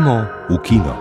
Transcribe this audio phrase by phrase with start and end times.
[0.00, 0.94] Gremo v kino.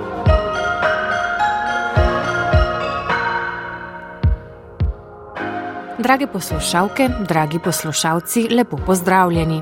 [5.99, 9.61] Drage poslušalke, dragi poslušalci, lepo pozdravljeni.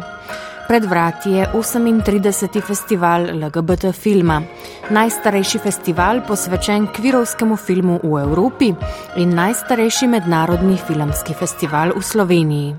[0.68, 2.62] Pred vrati je 38.
[2.62, 4.42] festival LGBT filma,
[4.90, 8.74] najstarejši festival posvečen kvirovskemu filmu v Evropi
[9.16, 12.76] in najstarejši mednarodni filmski festival v Sloveniji.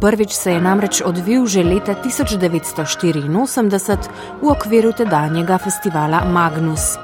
[0.00, 3.28] Prvič se je namreč odvil že leta 1984
[4.42, 6.98] v okviru tedanjega festivala Magnus.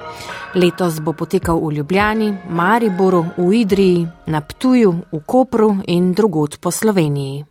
[0.54, 6.68] Letos bo potekal v Ljubljani, Mariboru, v Idriji, na Ptuju, v Kopru in drugod po
[6.70, 7.44] Sloveniji.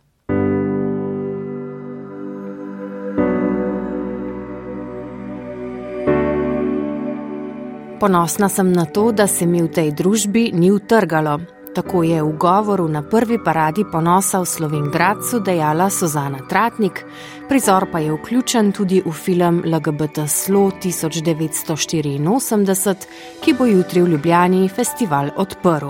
[8.02, 11.61] Ponosna sem na to, da se mi v tej družbi ni utrgalo.
[11.74, 17.04] Tako je v govoru na prvi paradi ponosa v Slovengradcu dejala Suzana Tratnik,
[17.48, 22.96] prizor pa je vključen tudi v film LGBT Slo 1984,
[23.40, 25.88] ki bo jutri v Ljubljani festival odprl.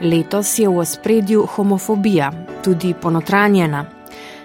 [0.00, 2.32] Letos je v ospredju homofobija,
[2.64, 3.84] tudi ponotranjena.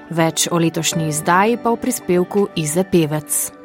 [0.09, 3.64] Več o letošnji izdaji pa v prispevku Ize Pevec.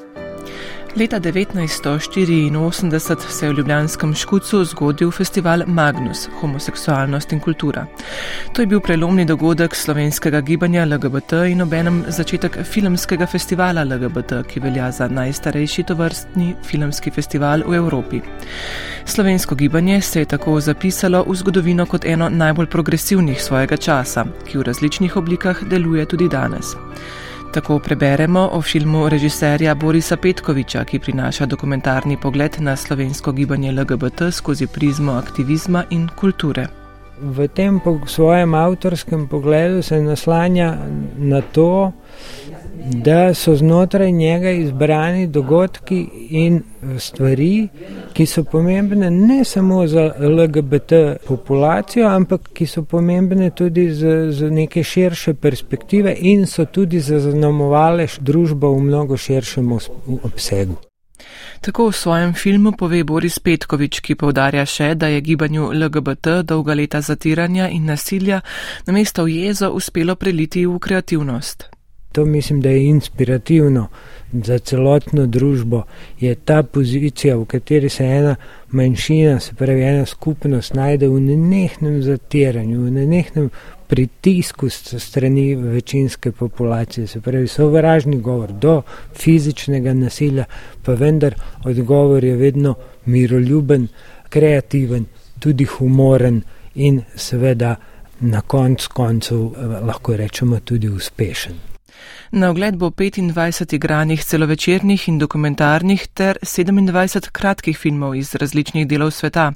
[0.96, 7.86] Leta 1984 se je v Ljubljanskem Škucu zgodil festival Magnus– homoseksualnost in kultura.
[8.52, 14.60] To je bil prelomni dogodek slovenskega gibanja LGBT in obenem začetek filmskega festivala LGBT, ki
[14.60, 18.20] velja za najstarejši tovrstni filmski festival v Evropi.
[19.04, 24.58] Slovensko gibanje se je tako zapisalo v zgodovino kot eno najbolj progresivnih svojega časa, ki
[24.58, 26.76] v različnih oblikah deluje tudi danes.
[27.50, 34.30] Tako preberemo o filmu režiserja Borisa Petkoviča, ki prinaša dokumentarni pogled na slovensko gibanje LGBT
[34.30, 36.66] skozi prizmo aktivizma in kulture.
[37.20, 40.76] V tem svojem avtorskem pogledu se naslanja
[41.16, 41.92] na to,
[42.84, 46.62] da so znotraj njega izbrani dogodki in
[46.98, 47.68] stvari,
[48.12, 50.92] ki so pomembne ne samo za LGBT
[51.26, 58.06] populacijo, ampak ki so pomembne tudi z, z neke širše perspektive in so tudi zaznamovale
[58.20, 59.72] družbo v mnogo širšem
[60.22, 60.76] obsegu.
[61.60, 66.74] Tako v svojem filmu pove Boris Petkovič, ki povdarja še, da je gibanju LGBT dolga
[66.74, 68.40] leta zatiranja in nasilja
[68.86, 71.79] namesto v jezo uspelo preliti v kreativnost.
[72.12, 73.88] To mislim, da je inspirativno
[74.32, 75.82] za celotno družbo.
[76.20, 78.36] Je ta pozicija, v kateri se ena
[78.70, 83.50] manjšina, se pravi ena skupnost, najde v nenehnem zatiranju, v nenehnem
[83.86, 88.82] pritisku strani večinske populacije, se pravi sovražni govor do
[89.14, 90.44] fizičnega nasilja,
[90.82, 91.34] pa vendar
[91.64, 93.88] odgovor je vedno miroljuben,
[94.28, 95.06] kreativen,
[95.38, 96.42] tudi humoren
[96.74, 97.76] in seveda
[98.20, 101.69] na koncu koncev eh, lahko rečemo tudi uspešen.
[102.30, 109.10] Na ogled bo 25 igranih celovečernih in dokumentarnih ter 27 kratkih filmov iz različnih delov
[109.10, 109.52] sveta.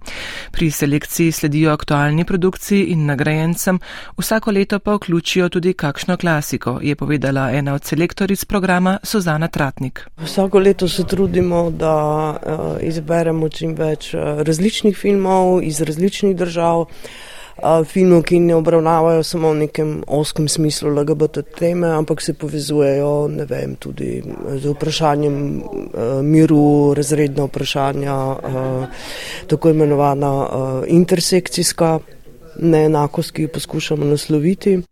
[0.53, 3.79] Pri selekciji sledijo aktualni produkciji in nagrajencem,
[4.19, 10.07] vsako leto pa vključijo tudi kakšno klasiko, je povedala ena od selektoric programa Suzana Tratnik.
[10.17, 11.95] Vsako leto se trudimo, da
[12.31, 16.87] uh, izberemo čim več uh, različnih filmov iz različnih držav
[17.63, 23.77] filmov, ki ne obravnavajo samo v nekem oskem smislu LGBT teme, ampak se povezujejo vem,
[23.77, 24.23] tudi
[24.57, 25.63] z vprašanjem
[26.23, 28.17] miru, razredna vprašanja,
[29.47, 30.33] tako imenovana
[30.87, 31.99] intersekcijska
[32.61, 34.83] neenakost, ki jo poskušamo nasloviti.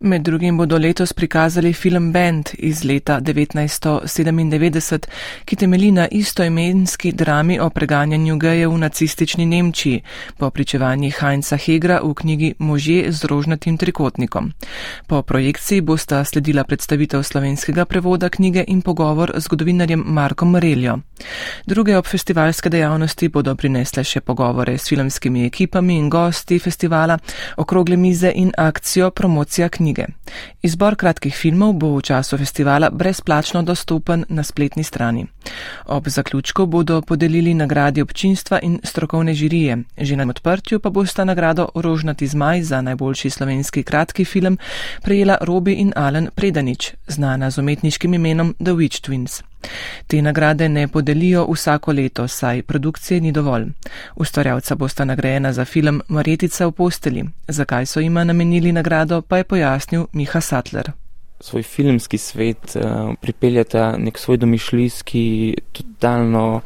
[0.00, 5.06] Med drugim bodo letos prikazali film Band iz leta 1997,
[5.44, 10.02] ki temeli na istoimenski drami o preganjanju gejev v nacistični Nemčiji,
[10.36, 14.52] po pričevanji Heinza Hegra v knjigi Možje z rožnatim trikotnikom.
[15.06, 20.98] Po projekciji bosta sledila predstavitev slovenskega prevoda knjige in pogovor z zgodovinarjem Markom Mareljo.
[21.66, 27.18] Druge ob festivalske dejavnosti bodo prinesle še pogovore s filmskimi ekipami in gosti festivala,
[27.56, 30.06] okrogle mize in akcijo promocija knjige knjige.
[30.62, 35.26] Izbor kratkih filmov bo v času festivala brezplačno dostopen na spletni strani.
[35.86, 39.78] Ob zaključku bodo podelili nagradi občinstva in strokovne žirije.
[39.96, 44.58] Že na odprtju pa bosta nagrado Rožnati zmaj za najboljši slovenski kratki film
[45.02, 49.47] prejela Robi in Alen Predanič, znana z umetniškim imenom The Witch Twins.
[50.06, 53.66] Te nagrade ne podelijo vsako leto, saj produkcije ni dovolj.
[54.16, 57.24] Ustvarjalca bosta nagrajena za film Marjetica v posteli.
[57.48, 60.92] Zakaj so jima namenili nagrado, pa je pojasnil Miha Sattler.
[61.40, 66.60] Svoj filmski svet uh, pripeljata nek svoj domišljijski, totalno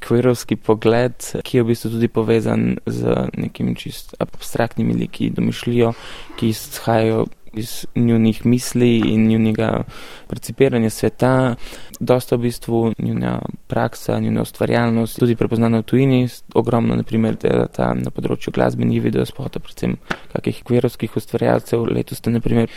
[0.00, 1.12] kvirovski pogled,
[1.42, 5.92] ki je v bistvu tudi povezan z nekimi čist abstraktnimi liki, domišljijo,
[6.38, 9.82] ki izhajajo iz njunih misli in njunega
[10.28, 11.54] percipiranja sveta.
[12.00, 18.10] Dosta v bistvu njuna praksa, njuna ustvarjalnost, tudi prepoznana v tujini, ogromno, naprimer, delata na
[18.10, 19.96] področju glasbenih videospotov, predvsem
[20.32, 21.84] kakih kverovskih ustvarjalcev.
[21.92, 22.70] Letos sta, naprimer,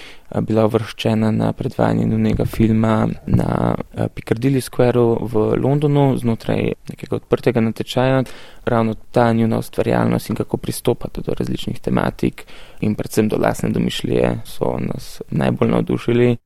[0.46, 3.76] bila uvrščena na predvajanje njunega filma na
[4.14, 8.24] Piccadilly Square v Londonu znotraj nekega odprtega natečaja.
[8.66, 12.46] Ravno ta njuna ustvarjalnost in kako pristopata do različnih tematik
[12.82, 16.38] in predvsem do lasne domišljije so nas najbolj navdušili.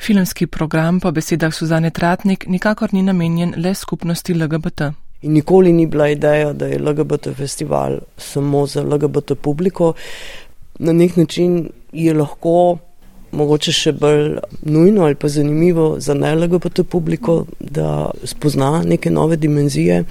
[0.00, 4.80] Filmski program po besedah Suzane Tratnik nikakor ni namenjen le skupnosti LGBT.
[5.22, 9.92] In nikoli ni bila ideja, da je LGBT festival samo za LGBT publiko.
[10.78, 12.78] Na nek način je lahko
[13.32, 19.36] mogoče še bolj nujno ali pa zanimivo za ne LGBT publiko, da spozna neke nove
[19.36, 20.04] dimenzije.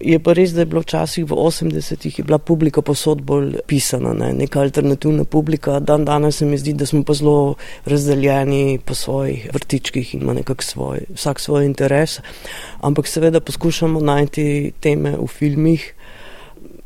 [0.00, 4.30] Je pa res, da je bilo včasih v 80-ih bila publika posod bolj pisana, ne?
[4.32, 5.76] neka alternativna publika.
[5.80, 7.54] Dan danes se mi zdi, da smo pa zelo
[7.84, 12.20] razdeljeni po svojih vrtičkih in ima nekak svoj, vsak svoj interes.
[12.80, 15.84] Ampak seveda poskušamo najti teme v filmih,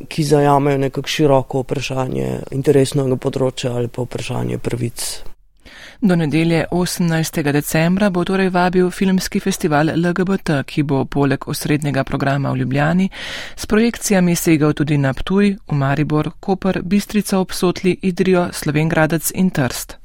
[0.09, 5.34] ki zajamejo nekak široko vprašanje interesnega področja ali pa vprašanje pravic.
[6.05, 7.53] Do nedelje 18.
[7.53, 13.09] decembra bo torej vabil filmski festival LGBT, ki bo poleg osrednjega programa v Ljubljani
[13.57, 19.51] s projekcijami segal tudi na Ptuj, v Maribor, Koper, Bistrica ob Sotli, Idrijo, Slovengradec in
[19.51, 19.97] Trst.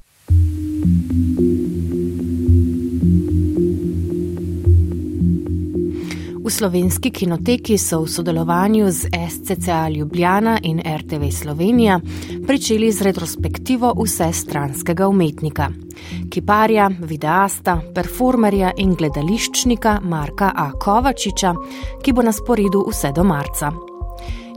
[6.49, 11.99] V slovenski kinoteki so v sodelovanju z SCCA Ljubljana in RTV Slovenija
[12.47, 15.69] pričeli z retrospektivo vse stranskega umetnika.
[16.29, 20.71] Kiparja, videasta, performerja in gledališčnika Marka A.
[20.71, 21.53] Kovačiča,
[22.01, 23.88] ki bo na sporedu vse do marca.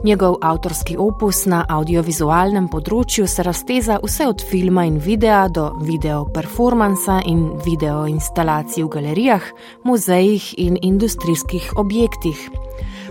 [0.03, 6.25] Njegov avtorski opus na audiovizualnem področju se razteza vse od filma in videa do video
[6.27, 9.47] performansa in video instalacij v galerijah,
[9.87, 12.43] muzejih in industrijskih objektih.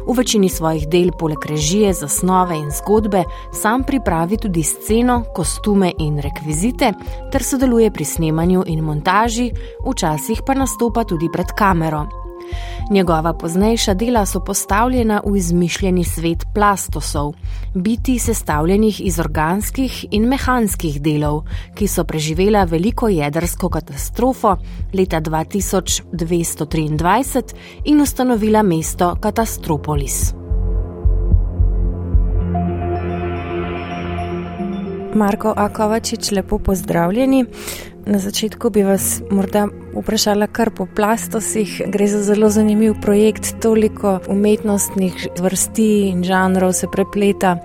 [0.05, 3.25] V večini svojih del poleg režije, zasnove in zgodbe
[3.57, 6.93] sam pripravi tudi sceno, kostume in rekvizite
[7.33, 9.49] ter sodeluje pri snemanju in montaži,
[9.81, 12.22] včasih pa nastopa tudi pred kamero.
[12.91, 17.33] Njegova poznejša dela so postavljena v izmišljeni svet plastosov,
[17.75, 21.43] biti sestavljenih iz organskih in mehanskih delov,
[21.75, 24.57] ki so preživela veliko jedrsko katastrofo
[24.93, 27.55] leta 2223
[27.85, 30.35] in ustanovila mesto Katastropolis.
[35.15, 37.45] Marko Akovačič, lepo pozdravljeni.
[38.07, 41.83] Na začetku bi vas morda vprašala kar po plastosih.
[41.87, 47.57] Gre za zelo zanimiv projekt, toliko umetnostnih vrsti in žanrov se prepleta.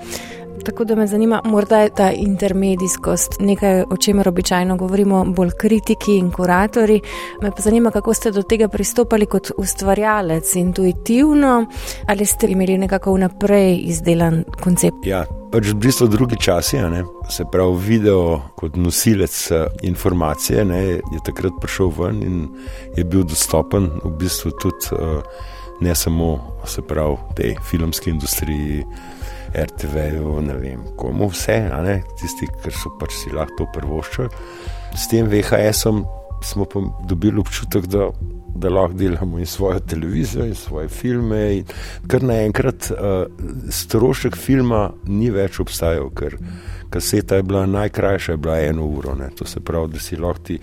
[0.66, 6.18] Tako da me zanima, morda je ta intermedijskost nekaj, o čemer običajno govorimo, bolj kritiki
[6.18, 7.02] in kuratori.
[7.42, 11.66] Me pa zanima, kako ste do tega pristopali kot ustvarjalec, intuitivno
[12.08, 15.06] ali ste imeli nekako vnaprej izdelan koncept.
[15.06, 16.78] Ja, pač v bistvu drugi časi,
[17.30, 22.48] se pravi, video kot nosilec eh, informacije ne, je takrat prišel ven in
[22.98, 25.22] je bil dostopen v bistvu tudi eh,
[25.82, 28.84] ne samo se pravi tej filmski industriji.
[29.48, 34.28] RTV-ju, ne vem, komu vse, ne, tisti, ki so pač si lahko to prvoščili.
[34.92, 36.04] S tem VHS-om
[36.44, 38.10] smo pa dobili občutek, da,
[38.60, 41.42] da lahko delamo in svojo televizijo, in svoje filme.
[41.58, 41.72] In
[42.08, 42.98] kar naenkrat uh,
[43.72, 46.38] strošek filma ni več obstajal, ker
[46.90, 49.16] kaseta je bila najkrajša, je bila eno uro.
[49.16, 49.30] Ne.
[49.38, 50.60] To se pravi, da si lahko ti.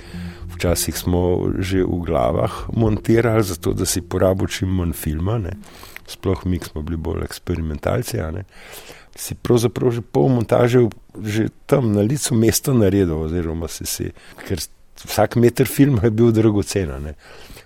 [0.54, 5.38] Včasih smo že v glavah montirali, zato da si porabo čim manj filma.
[5.38, 5.58] Ne
[6.06, 8.18] sploh mi smo bili bolj eksperimentalci.
[9.16, 10.88] Si pravzaprav že pol montaže
[11.22, 14.10] že tam na licu mesta naredil, oziroma si si,
[14.48, 14.58] ker
[15.04, 17.14] vsak meter filma je bil dragocen.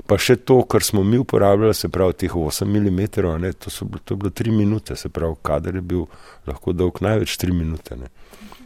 [0.09, 3.01] Pa še to, kar smo mi uporabljali, se pravi, teh 8 mm,
[3.43, 6.07] ne, to, so, to je bilo 3 minute, se pravi, kader je bil
[6.49, 7.97] lahko dolg največ 3 minute.
[7.97, 8.09] Ne.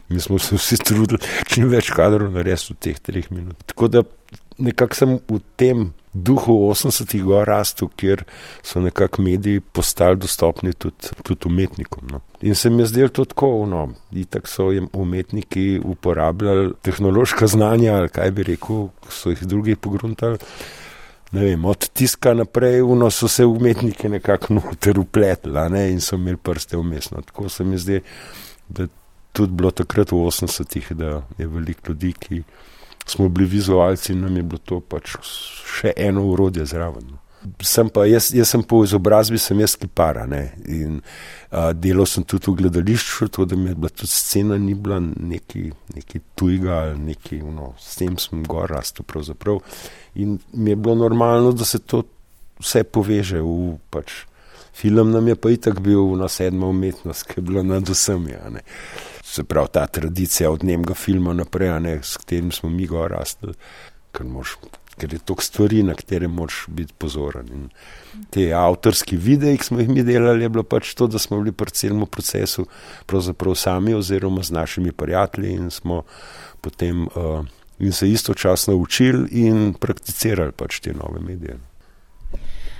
[0.09, 1.19] Mi smo se vsi trudili,
[1.51, 3.67] čim več kadrov narediti v teh 3 minutah.
[3.73, 4.03] Tako da
[4.57, 5.83] nekako sem v tem
[6.13, 8.23] duhu 80-ih gor rastel, kjer
[8.63, 12.07] so nekako mediji postali dostopni tudi, tudi umetnikom.
[12.11, 12.21] No.
[12.41, 17.97] In se mi je zdelo to tako, no, itak so jim umetniki uporabljali tehnološka znanja,
[17.97, 20.37] ali kaj bi rekel, so jih drugi pogruntali.
[21.33, 26.37] Vem, od tiska naprej uno, so se umetniki nekako noter upletli ne, in so imeli
[26.37, 27.21] prste umestno.
[27.21, 28.01] Tako se mi zdi,
[28.69, 28.87] da
[29.31, 32.43] tudi bilo takrat v 80-ih, da je veliko ljudi, ki
[33.05, 35.15] smo bili vizualci in nam je bilo to pač
[35.73, 37.17] še eno urodje zraven.
[37.63, 40.25] Sem pa, jaz, jaz sem po izobrazbi, sem jaz kipara.
[40.29, 40.43] Ne?
[40.71, 44.75] In uh, delal sem tudi v gledališču, to da mi je bila tudi scena, ni
[44.75, 49.59] bila nekaj tujega ali nekaj, no, s tem sem gor rastel pravzaprav.
[50.15, 52.03] In mi je bilo normalno, da se to
[52.61, 54.23] vse poveže v pač.
[54.73, 58.33] Film nam je pa itak bil na sedmo umetnost, ki je bila nad vsemi.
[59.23, 63.53] Se pravi, ta tradicija od njega filma naprej, ne, s katerim smo mi gor rasli,
[64.13, 64.57] ker moš
[64.97, 67.49] ker je toliko stvari, na katere moraš biti pozoren.
[67.53, 67.67] In
[68.29, 71.51] te avtorski videi, ki smo jih mi delali, je bilo pač to, da smo bili
[71.51, 72.65] pri celem procesu
[73.05, 76.03] pravzaprav sami oziroma z našimi prijatelji in smo
[76.61, 77.45] potem uh,
[77.79, 81.57] in se istočasno učili in prakticirali pač te nove medije.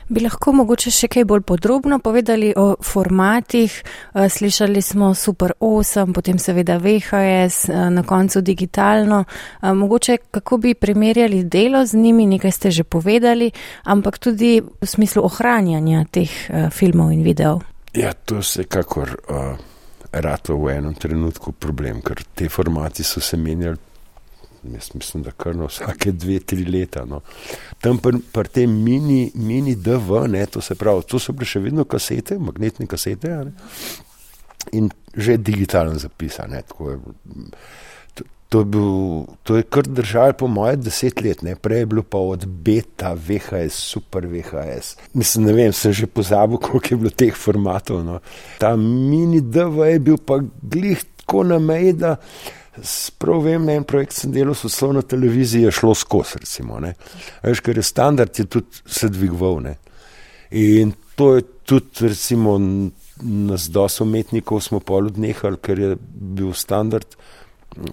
[0.10, 3.72] Bi lahko mogoče še kaj bolj podrobno povedali o formatih?
[4.14, 9.24] Eh, slišali smo Super 8, potem seveda VHS, eh, na koncu digitalno.
[9.24, 13.52] Eh, mogoče kako bi primerjali delo z njimi, nekaj ste že povedali,
[13.84, 16.30] ampak tudi v smislu ohranjanja teh
[16.72, 17.62] filmov in videov.
[17.94, 19.58] Ja, to se kakor uh,
[20.12, 23.78] rato v enem trenutku problem, ker te formati so se menjali
[24.74, 27.05] jaz mislim, da kar na vsake dve, tri leta.
[27.05, 27.22] No.
[27.82, 31.63] Tam pri pr tem mini, mini DV, ne, to se pravi, to so bile še
[31.63, 33.53] vedno kasete, magnetne kasete ne,
[34.72, 36.63] in že digitalno zapisane.
[36.70, 36.96] To,
[38.53, 38.63] to,
[39.43, 41.55] to je kar držalo po moje deset let, ne.
[41.55, 44.96] prej je bilo pa od beta, VHS, super VHS.
[45.13, 48.03] Mislim, ne vem, sem že pozabil, koliko je bilo teh formatov.
[48.05, 48.20] No.
[48.62, 52.15] Ta mini DV je bil pa glih tako na meji, da
[53.18, 56.80] Prav vem, en projekt sem delal s slovno televizijo, je šlo skozi, recimo.
[57.44, 59.62] Veš, ker je standard, je tudi se dvigoval.
[60.51, 62.58] In to je tudi, recimo,
[63.22, 67.15] nas dos umetnikov smo pol odnehali, ker je bil standard,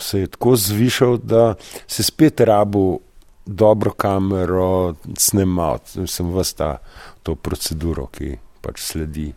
[0.01, 1.55] se je tako zvišal, da
[1.87, 3.01] se spet rabu
[3.47, 6.77] dobro kamero snemati, sem vsta
[7.23, 9.31] to proceduro, ki pač sledi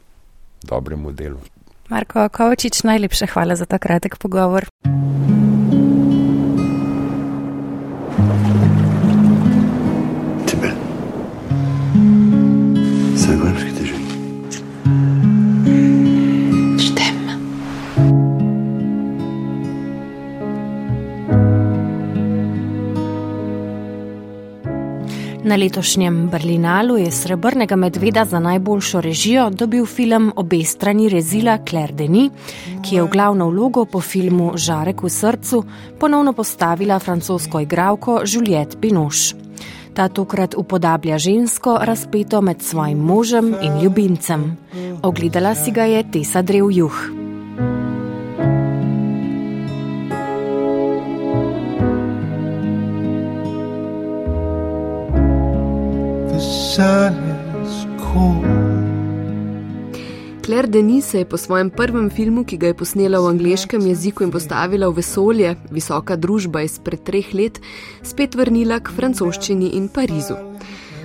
[0.64, 1.40] dobremu delu.
[1.90, 4.68] Marko Kovačič, najlepša hvala za ta kratek pogovor.
[25.54, 31.94] Na letošnjem Berlinalu je srebrnega medveda za najboljšo režijo dobil film Obe strani rezila Claire
[31.94, 32.32] Denis,
[32.82, 35.64] ki je v glavno vlogo po filmu Žarek v srcu
[36.00, 39.36] ponovno postavila francosko igralko Juliette Binoche.
[39.94, 44.58] Ta tokrat upodablja žensko, razpeto med svojim možem in ljubimcem.
[45.04, 47.23] Ogledala si ga je Tesa Drev Juh.
[60.46, 64.24] Claire Denis se je po svojem prvem filmu, ki ga je posnela v angleškem jeziku
[64.24, 67.62] in postavila v vesolje, visoka družba izpred treh let,
[68.02, 70.40] spet vrnila k francoščini in Parizu.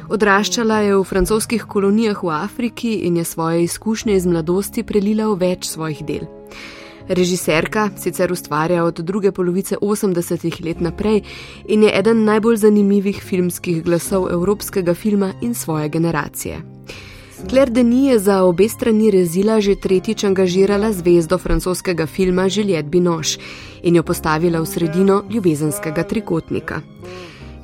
[0.09, 5.41] Odraščala je v francoskih kolonijah v Afriki in je svoje izkušnje iz mladosti prelila v
[5.45, 6.38] več svojih del.
[7.09, 11.23] Režiserka sicer ustvarja od druge polovice 80-ih let naprej
[11.67, 16.61] in je eden najbolj zanimivih filmskih glasov evropskega filma in svoje generacije.
[17.49, 23.39] Claire Denis je za obe strani rezila že tretjič angažirala zvezdo francoskega filma Juliette Binoche
[23.83, 26.81] in jo postavila v sredino ljubezenskega trikotnika.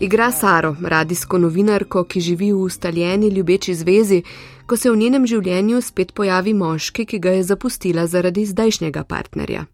[0.01, 4.23] Igra Saro, radijsko novinarko, ki živi v ustaljeni ljubeči zvezi,
[4.67, 9.67] ko se v njenem življenju spet pojavi moški, ki ga je zapustila zaradi zdajšnjega partnerja.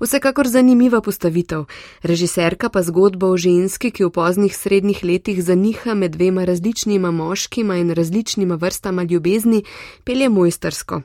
[0.00, 1.66] Vsekakor zanimiva postavitev,
[2.02, 7.76] režiserka pa zgodbo o ženski, ki v poznih srednjih letih zaniha med dvema različnima moškima
[7.76, 9.64] in različnima vrstama ljubezni,
[10.04, 11.02] pelje mojstersko,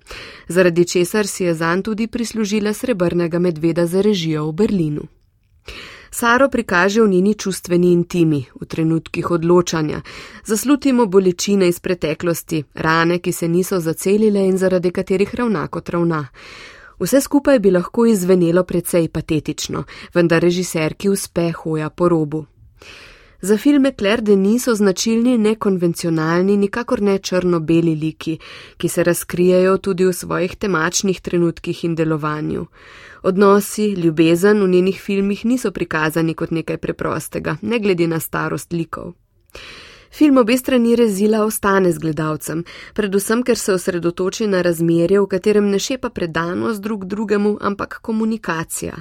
[0.48, 5.10] zaradi česar si je zanj tudi prislužila srebrnega medveda za režijo v Berlinu.
[6.14, 10.02] Saro prikaže v njeni čustveni intimi, v trenutkih odločanja,
[10.46, 16.28] zaslutimo bolečine iz preteklosti, rane, ki se niso zacelile in zaradi katerih ravna kot ravna.
[17.00, 22.46] Vse skupaj bi lahko izvenelo precej patetično, vendar režiserki uspe hoja po robu.
[23.42, 28.38] Za filme Claire Denis so značilni nekonvencionalni, nikakor ne črno-beli liki,
[28.78, 32.66] ki se razkrijajo tudi v svojih temačnih trenutkih in delovanju.
[33.24, 39.14] Odnosi, ljubezen v njenih filmih niso prikazani kot nekaj preprostega, ne glede na starost likov.
[40.14, 42.64] Film obe strani rezila ostane z gledalcem,
[42.94, 48.96] predvsem ker se osredotoči na razmerje, v katerem ne šepa predanost drug drugemu, ampak komunikacija.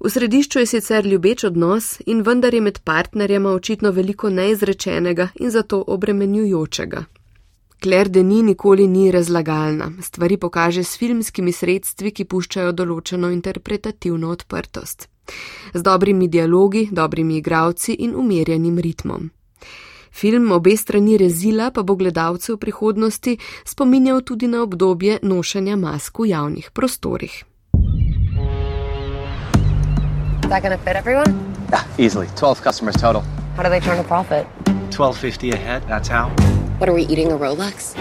[0.00, 5.50] V središču je sicer ljubeč odnos in vendar je med partnerjema očitno veliko neizrečenega in
[5.50, 7.04] zato obremenjujočega.
[7.82, 15.08] Claire Denis nikoli ni razlagalna, stvari pokaže s filmskimi sredstvi, ki puščajo določeno interpretativno odprtost.
[15.74, 19.30] Z dobrimi dialogi, dobrimi igravci in umirjenim ritmom.
[20.16, 23.36] Film obe strani rezila pa bo gledalce v prihodnosti
[23.68, 27.44] spominjal tudi na obdobje nošenja mask v javnih prostorih.
[30.40, 31.36] Is that to fit everyone?
[31.68, 32.26] Yeah, easily.
[32.40, 33.20] 12 customers total.
[33.56, 34.46] How do they turn a profit?
[34.90, 36.32] 12.50 a head, that's how.
[36.80, 37.92] What are we eating a Rolex?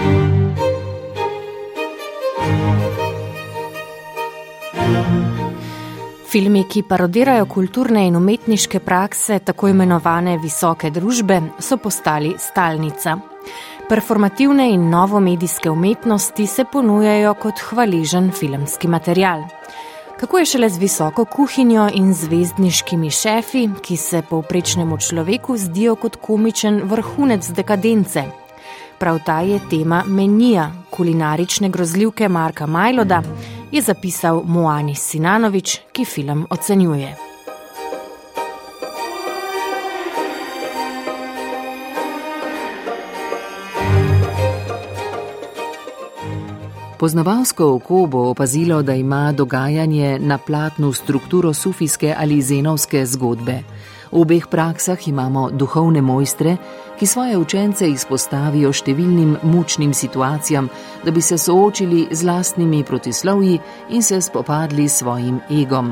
[6.36, 13.14] Filmi, ki parodirajo kulturne in umetniške prakse tako imenovane visoke družbe, so postali stalnica.
[13.88, 19.48] Performativne in novomedijske umetnosti se ponujajo kot hvaležen filmski material.
[20.20, 26.20] Kako je šele z visoko kuhinjo in zvezdniškimi šefi, ki se povprečnemu človeku zdijo kot
[26.20, 28.26] komičen vrhunec dekadence?
[29.00, 33.24] Prav ta je tema menija kulinarične grozljivke Marka Majloda,
[33.76, 37.16] je zapisal Moani Sinanovič, ki film ocenjuje.
[47.00, 53.60] Poznavalsko oko bo opazilo, da ima dogajanje na platnu strukturo sufijske ali zenovske zgodbe.
[54.16, 56.56] V obeh praksah imamo duhovne mojstre,
[56.96, 60.70] ki svoje učence izpostavijo številnim mučnim situacijam,
[61.04, 65.92] da bi se soočili z lastnimi protislovji in se spopadli s svojim egom.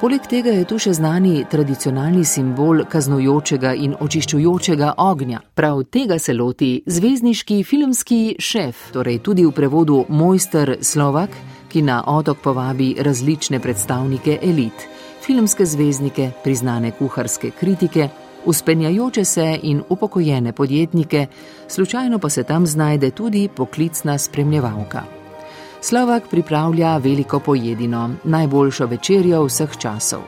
[0.00, 5.44] Poleg tega je tu še znani tradicionalni simbol kaznujočega in očiščujočega ognja.
[5.54, 11.36] Prav tega se loti zvezdniški filmski šef, torej tudi v prevodu mojster Slovak,
[11.68, 14.88] ki na otok povabi različne predstavnike elit,
[15.26, 18.08] filmske zvezdnike, priznane kuharske kritike,
[18.44, 21.26] uspenjajoče se in upokojene podjetnike,
[21.68, 25.02] slučajno pa se tam znajde tudi poklicna spremljevalka.
[25.80, 30.22] Slovak pripravlja veliko pojedino, najboljšo večerjo vseh časov.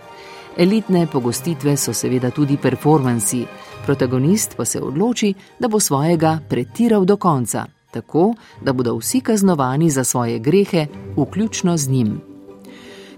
[0.57, 3.45] Elitne pogostitve so seveda tudi performansi,
[3.87, 9.91] protagonist pa se odloči, da bo svojega pretiral do konca, tako da bodo vsi kaznovani
[9.91, 12.28] za svoje grehe, vključno z njim.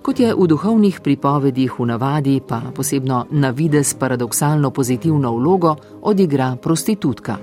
[0.00, 6.56] Kot je v duhovnih pripovedih v navadi, pa posebno na vides paradoksalno pozitivno vlogo odigra
[6.56, 7.36] prostitutka.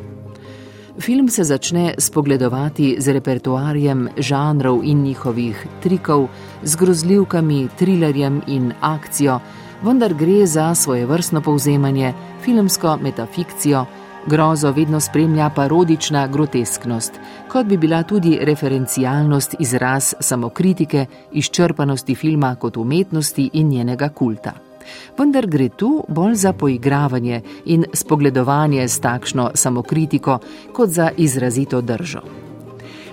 [0.97, 6.27] Film se začne spogledovati z repertoarjem žanrov in njihovih trikov,
[6.63, 9.37] z grozljivkami, trilerjem in akcijo,
[9.83, 13.85] vendar gre za svoje vrstno povzemanje, filmsko metafikcijo,
[14.27, 17.19] grozo vedno spremlja parodična grotesknost,
[17.51, 24.67] kot bi bila tudi referencialnost izraz samokritike, izčrpanosti filma kot umetnosti in njenega kulta
[25.17, 30.39] vendar gre tu bolj za poigravanje in spogledovanje s takšno samokritiko,
[30.73, 32.21] kot za izrazito držo.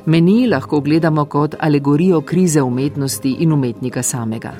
[0.07, 4.53] Meni lahko gledamo kot alegorijo krize umetnosti in umetnika samega.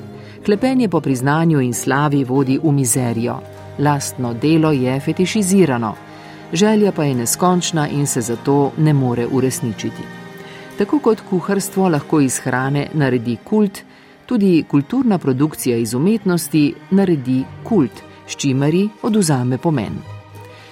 [0.45, 3.39] Klepenje po priznanju in slavi vodi v mizerijo,
[3.79, 5.93] lastno delo je fetišizirano,
[6.55, 10.03] želja pa je neskončna in se zato ne more uresničiti.
[10.77, 13.81] Tako kot kuharstvo lahko iz hrane naredi kult,
[14.25, 19.93] tudi kulturna produkcija iz umetnosti naredi kult, s čimeri oduzame pomen.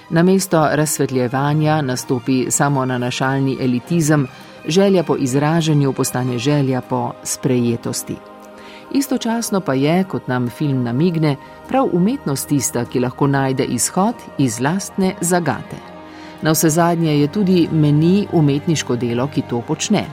[0.09, 4.27] Namesto razsvetljevanja nastopi samo nanašalni elitizem,
[4.67, 8.32] želja po izražanju postane želja po sprejetosti.
[8.93, 11.35] Istočasno pa je, kot nam film namigne,
[11.67, 15.77] prav umetnost tista, ki lahko najde izhod iz lastne zagate.
[16.41, 20.05] Na vse zadnje je tudi meni umetniško delo, ki to počne.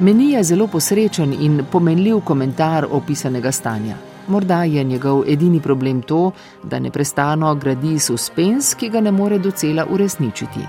[0.00, 3.96] Meni je zelo posrečen in pomenljiv komentar opisanega stanja.
[4.28, 6.30] Morda je njegov edini problem to,
[6.62, 10.64] da neprestano gradi suspens, ki ga ne more docela uresničiti.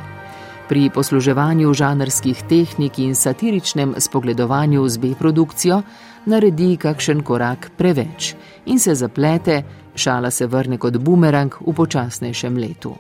[0.70, 5.82] Pri posluževanju žanrskih tehnik in satiričnem spogledovanju z B-produkcijo
[6.26, 8.34] naredi kakšen korak preveč
[8.66, 9.64] in se zaplete,
[9.96, 12.96] šala se vrne kot bumerang v počasnejšem letu.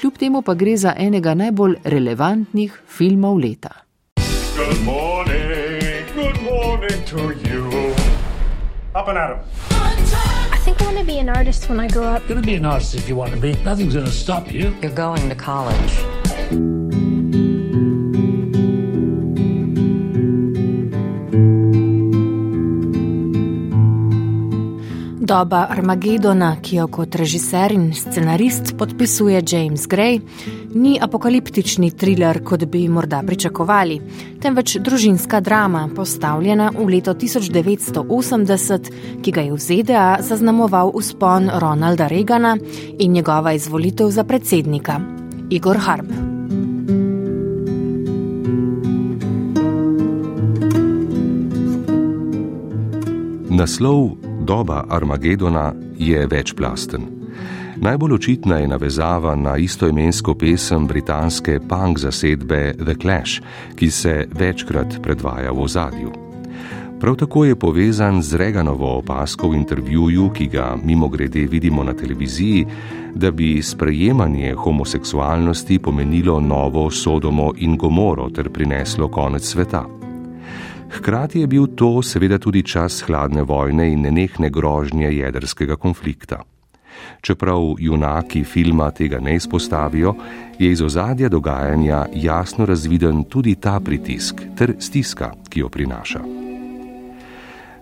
[0.00, 3.70] Kljub temu pa gre za enega najbolj relevantnih filmov leta.
[4.56, 5.64] Good morning
[6.44, 7.94] morning to you.
[8.94, 9.38] Up and at 'em.
[10.52, 12.22] I think I want to be an artist when I grow up.
[12.28, 13.52] You're going to be an artist if you want to be.
[13.64, 14.74] Nothing's going to stop you.
[14.82, 17.03] You're going to college.
[25.24, 30.18] Doba Armagedona, ki jo kot režiser in scenarist podpisuje James Gray,
[30.74, 33.96] ni apokaliptični thriller, kot bi morda pričakovali,
[34.42, 38.90] temveč družinska drama, postavljena v leto 1980,
[39.24, 42.58] ki ga je v ZDA zaznamoval uspon Ronalda Reagana
[42.98, 45.00] in njegova izvolitev za predsednika
[45.48, 46.12] Igor Harp.
[53.48, 57.00] Naslov Doba Armagedona je večplasten.
[57.76, 63.40] Najbolj očitna je navezava na istoimensko pesem britanske punk zasedbe The Clash,
[63.74, 66.12] ki se večkrat predvaja v ozadju.
[67.00, 71.92] Prav tako je povezan z Reganovo opasko v intervjuju, ki ga mimo grede vidimo na
[71.92, 72.66] televiziji,
[73.14, 80.03] da bi sprejemanje homoseksualnosti pomenilo novo Sodomo in Gomoro ter prineslo konec sveta.
[80.90, 86.42] Hkrati je bil to seveda tudi čas hladne vojne in nenehne grožnje jedrskega konflikta.
[87.20, 90.14] Čeprav junaki filma tega ne izpostavijo,
[90.58, 96.20] je iz ozadja dogajanja jasno razviden tudi ta pritisk ter stiska, ki jo prinaša.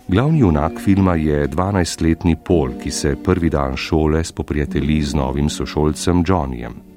[0.09, 6.25] Glavni junak filma je 12-letni Pol, ki se prvi dan šole spoprijatelji z novim sošolcem
[6.27, 6.92] Johnnyjem.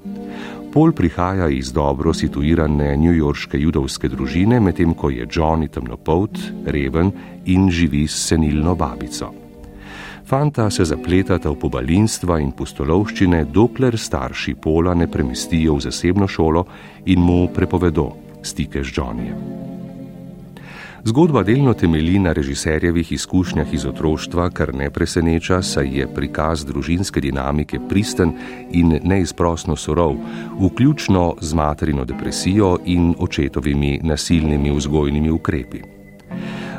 [0.72, 7.12] Pol prihaja iz dobro situirane newyorške judovske družine, medtem ko je Johnny temnopolt, reven
[7.46, 9.32] in živi s senilno babico.
[10.26, 16.66] Fanta se zapletata v pobalinstva in pustolovščine, dokler starši Pola ne premestijo v zasebno šolo
[17.06, 18.10] in mu prepovedo
[18.42, 19.65] stike z Johnnyjem.
[21.06, 27.20] Zgodba delno temelji na režiserjevih izkušnjah iz otroštva, kar ne preseneča, saj je prikaz družinske
[27.22, 28.32] dinamike pristen
[28.74, 30.16] in neizprostno surov,
[30.58, 35.95] vključno z materino depresijo in očetovimi nasilnimi vzgojnimi ukrepi.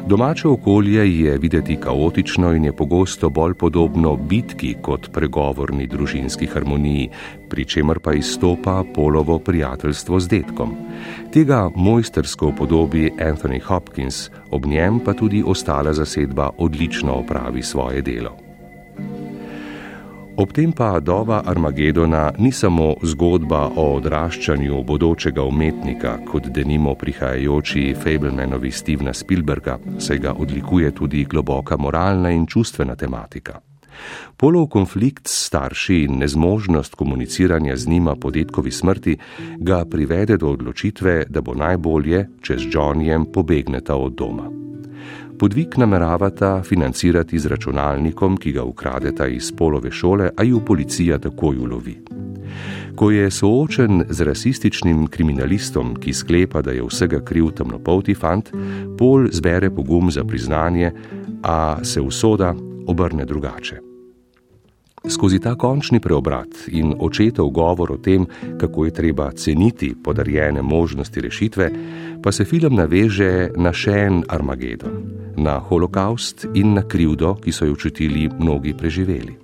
[0.08, 7.10] Domače okolje je videti kaotično in je pogosto bolj podobno bitki kot pregovorni družinski harmoniji,
[7.50, 10.76] pri čemer pa izstopa polovo prijateljstvo z detkom.
[11.34, 18.38] Tega mojstersko podobi Anthony Hopkins, ob njem pa tudi ostala zasedba odlično opravi svoje delo.
[20.38, 27.95] Ob tem pa doba Armagedona ni samo zgodba o odraščanju bodočega umetnika, kot denimo prihajajoči
[27.97, 33.58] Fablemanovi Stevena Spielberga, saj ga odlikuje tudi globoka moralna in čustvena tematika.
[34.38, 39.17] Polov konflikt s starši in nezmožnost komuniciranja z njima po detkovi smrti
[39.58, 44.52] ga privede do odločitve, da bo najbolje, če z Johnnyjem pobegneta od doma.
[45.39, 51.58] Podvig nameravata financirati z računalnikom, ki ga ukradeta iz polove šole, a ju policija takoj
[51.58, 51.93] ulovi.
[52.95, 58.50] Ko je soočen z rasističnim kriminalistom, ki sklepa, da je vsega kriv temnopolti fant,
[58.97, 60.91] Pol zbere pogum za priznanje,
[61.43, 62.56] a se usoda
[62.88, 63.87] obrne drugače.
[65.10, 68.26] Skozi ta končni preobrat in očetov govor o tem,
[68.60, 71.70] kako je treba ceniti podarjene možnosti rešitve,
[72.24, 74.98] pa se film naveže na še en Armagedon,
[75.38, 79.38] na holokaust in na krivdo, ki so jo čutili mnogi preživeli.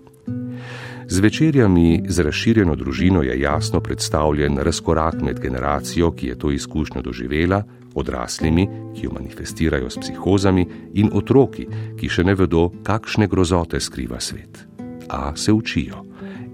[1.08, 7.02] Z večerjami z razširjeno družino je jasno predstavljen razkorak med generacijo, ki je to izkušnjo
[7.02, 7.63] doživela,
[7.95, 11.67] odraslimi, ki jo manifestirajo s psihozami, in otroki,
[11.99, 14.72] ki še ne vedo, kakšne grozote skriva svet.
[15.10, 16.06] A se učijo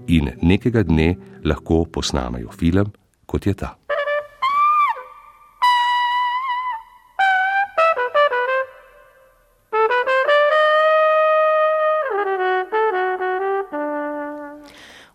[0.06, 2.92] in nekega dne lahko posnamejo film,
[3.26, 3.76] kot je ta.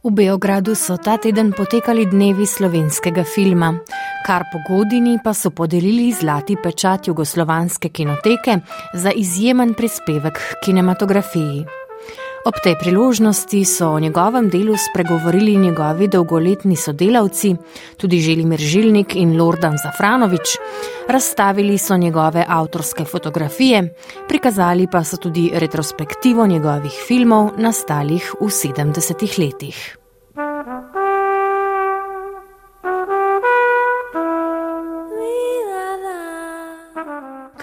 [0.05, 3.71] V Beogradu so ta teden potekali dnevi slovenskega filma.
[4.25, 8.59] Kar po godini pa so podelili zlati pečat jugoslovanske kinoteke
[8.93, 11.84] za izjemen prispevek k kinematografiji.
[12.45, 17.55] Ob tej priložnosti so o njegovem delu spregovorili njegovi dolgoletni sodelavci,
[17.97, 20.57] tudi Želimir Žilnik in Lordan Zafranovič.
[21.09, 23.95] Razstavili so njegove avtorske fotografije,
[24.27, 30.04] prikazali pa so tudi retrospektivo njegovih filmov, nastalih v 70-ih letih.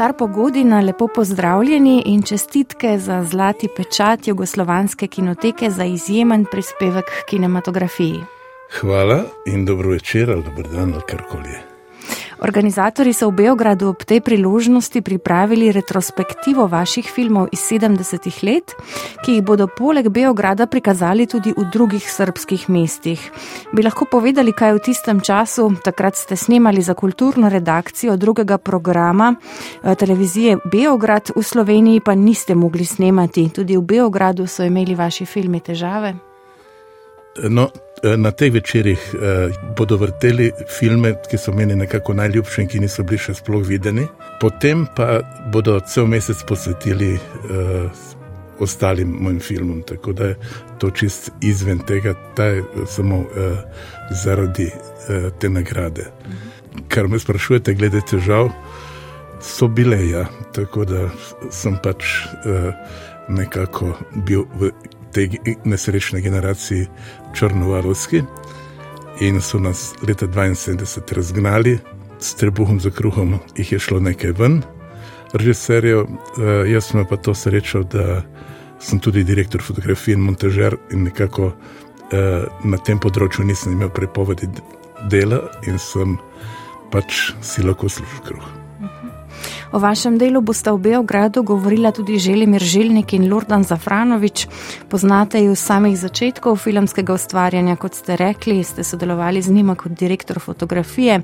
[0.03, 7.29] Kar pogodina, lepo pozdravljeni in čestitke za zlati pečat Jugoslovanske kinoteke za izjemen prispevek k
[7.29, 8.25] kinematografiji.
[8.81, 11.72] Hvala in dobro večer ali dobro dan ali karkoli je.
[12.42, 18.74] Organizatori so v Beogradu ob tej priložnosti pripravili retrospektivo vaših filmov iz 70-ih let,
[19.22, 23.22] ki jih bodo poleg Beograda prikazali tudi v drugih srpskih mestih.
[23.70, 29.38] Bi lahko povedali, kaj v tistem času, takrat ste snemali za kulturno redakcijo drugega programa
[29.38, 33.55] eh, televizije Beograd, v Sloveniji pa niste mogli snemati.
[33.55, 36.32] Tudi v Beogradu so imeli vaši filmi težave.
[37.49, 37.71] No,
[38.03, 42.81] Eh, na teh večerjih eh, bodo vrteli filme, ki so meni nekako najljubši in ki
[42.83, 44.09] niso bili še sploh videni.
[44.40, 45.21] Potem pa
[45.55, 48.01] bodo cel mesec posvetili eh,
[48.59, 49.85] ostalim mojim filmom.
[49.87, 50.37] Tako da je
[50.83, 53.62] to čist izven tega, da je samo eh,
[54.25, 56.11] zaradi eh, te nagrade.
[56.88, 58.51] Kar me sprašujete, glede težav,
[59.40, 60.27] so bile ja.
[60.53, 61.07] Tako da
[61.51, 62.03] sem pač.
[62.42, 62.73] Eh,
[63.29, 63.95] nekako
[64.27, 64.73] bil v
[65.12, 66.87] tej nesrečni generaciji
[67.35, 68.22] črnovalovski
[69.20, 71.79] in so nas leta 72 razgnali,
[72.20, 74.62] s trebuhom za kruhom jih je šlo nekaj ven,
[75.33, 78.22] režiserjev, eh, jaz sem pa to srečo, da
[78.81, 81.53] sem tudi direktor fotografije in montažer in nekako
[82.12, 84.48] eh, na tem področju nisem imel prepovedi
[85.11, 86.18] dela in sem
[86.92, 88.62] pač si lahko služil kruh.
[89.73, 94.47] O vašem delu boste v Beogradu govorila tudi Želimir Žilnik in Lordan Zafranovič.
[94.89, 100.41] Poznate ju samih začetkov filmskega ustvarjanja, kot ste rekli, ste sodelovali z njima kot direktor
[100.41, 101.23] fotografije.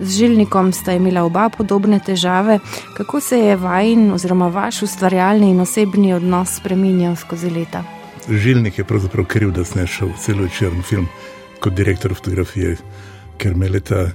[0.00, 2.58] Z Žilnikom sta imela oba podobne težave.
[2.96, 7.84] Kako se je vajn oziroma vaš ustvarjalni in osebni odnos spreminjal skozi leta?
[8.28, 11.08] Žilnik je pravzaprav kriv, da sem šel celo črn film
[11.60, 12.76] kot direktor fotografije,
[13.36, 14.08] ker me leta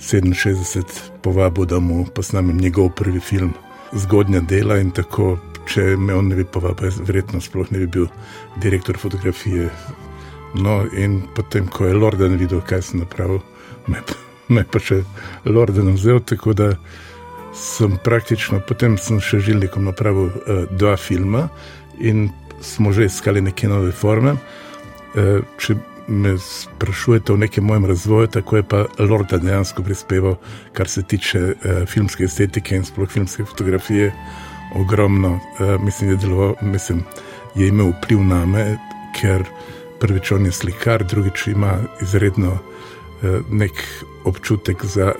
[0.00, 0.84] 67
[1.22, 3.54] povabil, da mu posnamem njegov prvi film,
[3.92, 5.38] zgodnja dela in tako,
[5.70, 8.06] če me on ne bi povabil, verjetno sploh ne bi bil
[8.62, 9.70] direktor fotografije.
[10.54, 13.40] No, in potem, ko je Lorden videl, kaj sem napravil,
[13.90, 14.02] me,
[14.48, 15.02] me pa še
[15.46, 16.74] Lorden vzel, tako da
[17.54, 21.48] sem praktično, potem sem še žilnikom napravil uh, dva filma
[22.02, 22.28] in
[22.64, 24.34] smo že iskali neke nove forme.
[25.14, 25.42] Uh,
[26.08, 30.36] me sprašujete o nekem mojem razvoju, tako je pa Lorda dejansko prispeval,
[30.72, 34.12] kar se tiče uh, filmske estetike in sploh filmske fotografije,
[34.74, 35.34] ogromno.
[35.34, 37.02] Uh, mislim, je, deloval, mislim,
[37.54, 38.78] je imel vpliv na me,
[39.20, 39.44] ker
[40.00, 43.84] prvič on je slikar, drugič ima izredno uh, nek
[44.24, 45.12] občutek za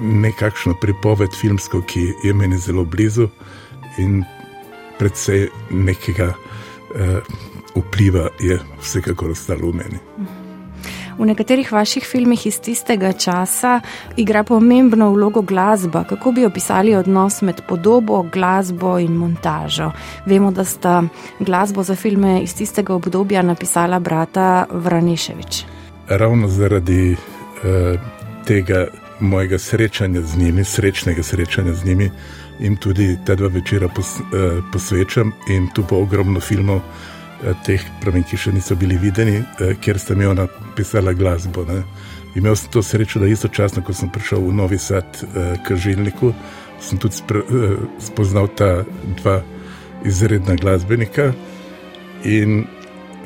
[0.00, 3.28] nekakšno pripoved filmsko, ki je meni zelo blizu
[3.98, 4.24] in
[4.98, 6.32] predvsej nekega.
[6.94, 9.98] Uh, vpliva, je vsekakor ostalo v meni.
[11.18, 13.80] V nekaterih vaših filmih iz tistega časa
[14.16, 16.04] igra pomembno vlogo glasba.
[16.04, 19.92] Kako bi opisali odnos med podobo, glasbo in montažo?
[20.26, 21.02] Vemo, da sta
[21.38, 25.64] glasbo za filme iz tistega obdobja napisala brata Vraniševič.
[26.08, 28.00] Ravno zaradi uh,
[28.46, 28.86] tega
[29.20, 32.10] mojega srečanja z njimi, srečnega srečanja z njimi,
[32.58, 36.80] jim tudi ta dva večera pos, uh, posvečam in tu bo ogromno filmov.
[37.44, 41.64] Eh, teh pravi, ki še niso bili videni, eh, kjer sta mi ona pisala glasbo.
[41.68, 41.82] Ne.
[42.40, 46.32] Imel sem to srečo, da istočasno, ko sem prišel v Novi Sad eh, k Žilniku,
[46.80, 47.20] sem tudi
[48.00, 48.84] spoznal ta
[49.20, 49.42] dva
[50.04, 51.32] izredna glasbenika
[52.24, 52.64] in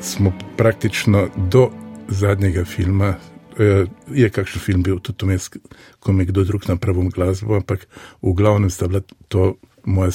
[0.01, 1.69] smo praktično do
[2.07, 3.15] zadnjega filma.
[4.15, 5.49] Je kakšen film bil tudi vmes,
[5.99, 7.87] ko mi je kdo drug napravil glasbo, ampak
[8.21, 10.11] v glavnem sta bila to moja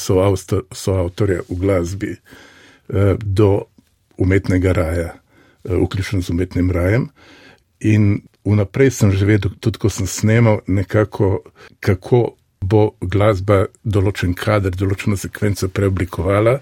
[0.72, 2.16] soavtorja v glasbi
[3.20, 3.64] do
[4.18, 5.14] umetnega raja,
[5.64, 7.08] eh, vključno z umetnim rajem.
[7.80, 11.42] In vnaprej sem že vedel, tudi ko sem snemal, nekako,
[11.80, 16.58] kako bo glasba določen kader, določeno sekvenco preoblikovala.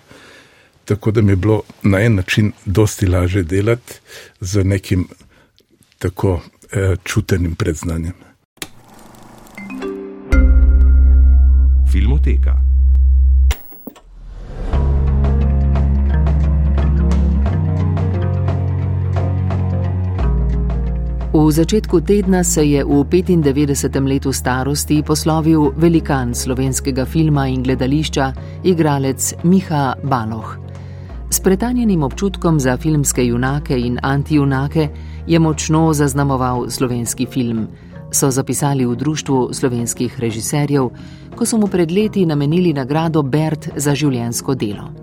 [0.84, 4.00] Tako da mi je bilo na en način dosti lažje delati
[4.40, 5.06] z nekim
[5.98, 6.40] tako
[6.72, 8.18] eh, čutenim predznanjem.
[11.92, 12.71] Filmoteka.
[21.42, 24.06] V začetku tedna se je v 95.
[24.06, 30.54] letu starosti poslovil velikan slovenskega filma in gledališča, igralec Miha Baloh.
[31.30, 34.88] S pretanjenim občutkom za filmske junake in antijunake
[35.26, 37.66] je močno zaznamoval slovenski film,
[38.14, 40.90] so zapisali v Društvu slovenskih režiserjev,
[41.34, 45.01] ko so mu pred leti namenili nagrado Bert za življensko delo.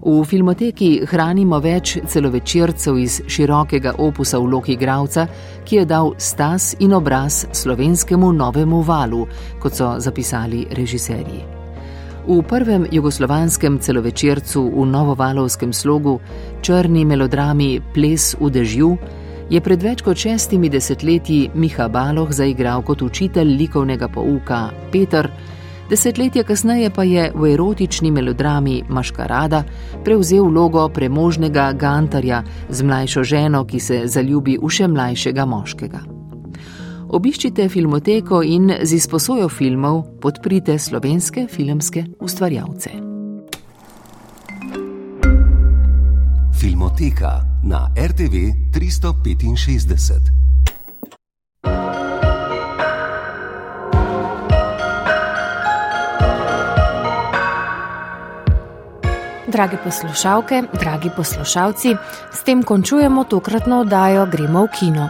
[0.00, 5.26] V filmoteki hranimo več celovečercev iz širokega opusa vlog igravca,
[5.68, 9.26] ki je dal stas in obraz slovenskemu novemu valu,
[9.60, 11.42] kot so zapisali režiserji.
[12.24, 16.16] V prvem jugoslovanskem celovečercu v novovalovskem slogu,
[16.62, 18.90] črni melodrami Ples v dežju,
[19.50, 25.28] je pred več kot šestimi desetletji Miha Baloh zaigral kot učitelj likovnega pouka Peter.
[25.90, 29.64] Desetletje kasneje pa je v erotični melodrami Maškarada
[30.04, 36.00] prevzel vlogo premožnega Gantarja z mlajšo ženo, ki se zaljubi v še mlajšega moškega.
[37.10, 42.90] Obiščite filmoteko in z izposojo filmov podprite slovenske filmske ustvarjalce.
[46.54, 50.39] Filmoteka na RTV 365.
[59.50, 61.96] Dragi poslušalke, dragi poslušalci,
[62.32, 65.08] s tem končujemo tokratno oddajo Gremo v kino.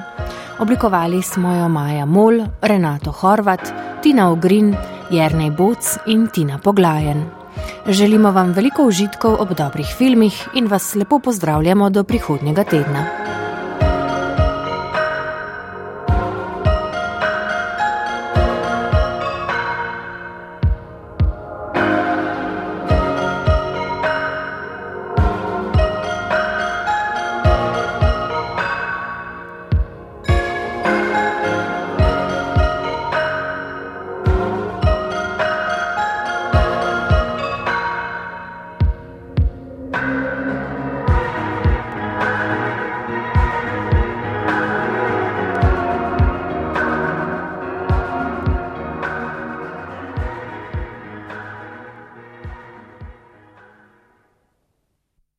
[0.59, 3.61] Oblikovali smo jo Maja Mol, Renato Horvat,
[4.03, 4.72] Tina Ogrin,
[5.11, 7.24] Jrnej Boc in Tina Poglajen.
[7.87, 13.05] Želimo vam veliko užitkov ob dobrih filmih in vas lepo pozdravljamo do prihodnjega tedna.